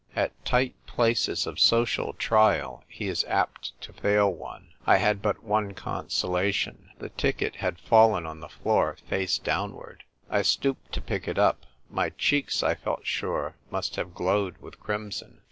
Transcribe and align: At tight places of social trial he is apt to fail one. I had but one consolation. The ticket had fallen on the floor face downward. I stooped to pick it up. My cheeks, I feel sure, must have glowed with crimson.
At 0.15 0.31
tight 0.45 0.73
places 0.87 1.45
of 1.45 1.59
social 1.59 2.13
trial 2.13 2.83
he 2.87 3.07
is 3.07 3.23
apt 3.25 3.79
to 3.81 3.93
fail 3.93 4.33
one. 4.33 4.69
I 4.87 4.97
had 4.97 5.21
but 5.21 5.43
one 5.43 5.75
consolation. 5.75 6.89
The 6.97 7.09
ticket 7.09 7.57
had 7.57 7.77
fallen 7.77 8.25
on 8.25 8.39
the 8.39 8.49
floor 8.49 8.97
face 9.07 9.37
downward. 9.37 10.03
I 10.27 10.41
stooped 10.41 10.91
to 10.93 11.01
pick 11.01 11.27
it 11.27 11.37
up. 11.37 11.67
My 11.87 12.09
cheeks, 12.09 12.63
I 12.63 12.73
feel 12.73 12.99
sure, 13.03 13.57
must 13.69 13.95
have 13.97 14.15
glowed 14.15 14.57
with 14.57 14.79
crimson. 14.79 15.39